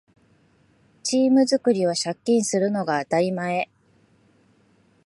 [1.03, 3.69] チーム作りは借金するのが当たり前